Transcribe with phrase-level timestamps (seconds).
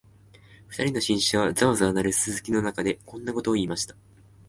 [0.67, 3.95] 二人の紳士は、ざわざわ鳴るすすきの中で、こんなことを言いました